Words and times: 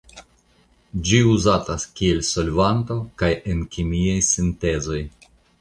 Ĝi 1.09 1.19
uzatas 1.33 1.85
kiel 1.99 2.23
solvanto 2.29 2.97
kaj 3.23 3.31
en 3.53 3.63
kemiaj 3.77 4.19
sintezoj. 4.33 5.03